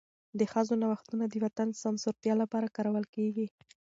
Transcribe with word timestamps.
د 0.39 0.41
ښځو 0.51 0.73
نوښتونه 0.81 1.25
د 1.27 1.35
وطن 1.43 1.67
د 1.71 1.75
سمسورتیا 1.83 2.33
لپاره 2.41 2.73
کارول 2.75 3.05
کېږي. 3.15 3.47